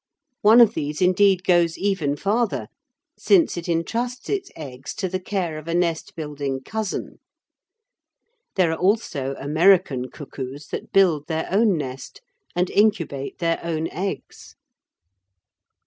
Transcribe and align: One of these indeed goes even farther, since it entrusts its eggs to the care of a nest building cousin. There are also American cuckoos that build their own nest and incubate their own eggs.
One 0.41 0.61
of 0.61 0.73
these 0.73 0.99
indeed 0.99 1.43
goes 1.43 1.77
even 1.77 2.15
farther, 2.15 2.69
since 3.19 3.55
it 3.55 3.69
entrusts 3.69 4.29
its 4.29 4.49
eggs 4.55 4.95
to 4.95 5.07
the 5.07 5.19
care 5.19 5.59
of 5.59 5.67
a 5.67 5.75
nest 5.75 6.15
building 6.15 6.63
cousin. 6.63 7.19
There 8.55 8.71
are 8.71 8.77
also 8.79 9.35
American 9.39 10.09
cuckoos 10.09 10.69
that 10.69 10.91
build 10.91 11.27
their 11.27 11.47
own 11.51 11.77
nest 11.77 12.19
and 12.55 12.71
incubate 12.71 13.37
their 13.37 13.63
own 13.63 13.89
eggs. 13.91 14.55